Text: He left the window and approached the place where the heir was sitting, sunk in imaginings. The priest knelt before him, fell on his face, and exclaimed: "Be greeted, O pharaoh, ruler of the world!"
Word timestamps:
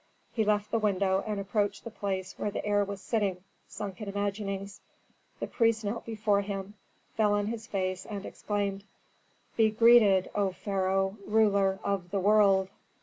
He 0.33 0.43
left 0.43 0.71
the 0.71 0.79
window 0.79 1.23
and 1.27 1.39
approached 1.39 1.83
the 1.83 1.91
place 1.91 2.33
where 2.35 2.49
the 2.49 2.65
heir 2.65 2.83
was 2.83 2.99
sitting, 3.01 3.43
sunk 3.67 4.01
in 4.01 4.09
imaginings. 4.09 4.81
The 5.39 5.45
priest 5.45 5.85
knelt 5.85 6.05
before 6.07 6.41
him, 6.41 6.73
fell 7.15 7.33
on 7.33 7.45
his 7.45 7.67
face, 7.67 8.07
and 8.07 8.25
exclaimed: 8.25 8.83
"Be 9.57 9.69
greeted, 9.69 10.31
O 10.33 10.53
pharaoh, 10.53 11.17
ruler 11.27 11.77
of 11.83 12.09
the 12.09 12.19
world!" 12.19 12.69